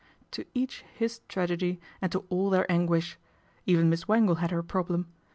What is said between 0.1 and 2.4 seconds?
To each his tragedy and to